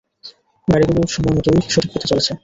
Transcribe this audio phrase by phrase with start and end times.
[0.67, 2.31] গাড়িগুলো সময়মতই সঠিক পথে চলেছে।